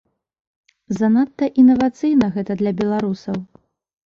[0.99, 3.39] Занадта інавацыйна гэта для беларусаў.